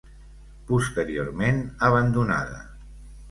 Posteriorment 0.69 1.61
abandonada. 1.91 2.63